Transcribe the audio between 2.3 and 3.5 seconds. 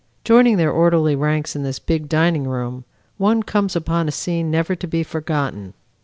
room one